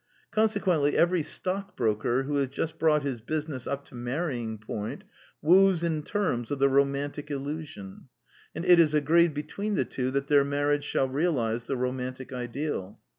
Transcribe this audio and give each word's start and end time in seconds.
Con 0.31 0.47
sequently 0.47 0.93
every 0.97 1.21
stockbroker 1.21 2.23
who 2.23 2.37
has 2.37 2.49
just 2.49 2.79
brought 2.79 3.03
his 3.03 3.21
business 3.21 3.67
up 3.67 3.85
to 3.85 3.93
marrying 3.93 4.57
point 4.57 5.03
woos 5.43 5.83
in 5.83 6.01
terms 6.01 6.49
of 6.49 6.57
the 6.57 6.69
romantic 6.69 7.29
illusion; 7.29 8.07
and 8.55 8.65
it 8.65 8.79
is 8.79 8.95
agreed 8.95 9.35
between 9.35 9.75
the 9.75 9.85
two 9.85 10.09
that 10.09 10.25
their 10.25 10.43
marriage 10.43 10.85
shall 10.85 11.07
realize 11.07 11.67
the 11.67 11.77
ro 11.77 11.91
mantic 11.91 12.33
ideal. 12.33 12.99